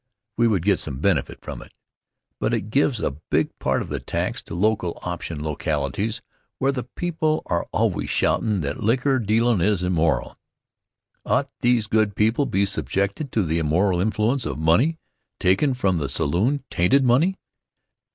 [0.35, 1.73] We would get some benefit from it,
[2.39, 6.23] but it gives a big part of the tax to local option localities
[6.57, 10.39] where the people are always shoutin' that liquor dealin' is immoral.
[11.23, 14.97] Ought these good people be subjected to the immoral influence of money
[15.39, 17.35] taken from the saloon tainted money?